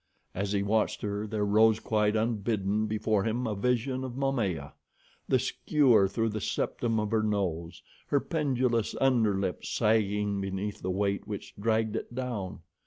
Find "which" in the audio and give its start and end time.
11.27-11.53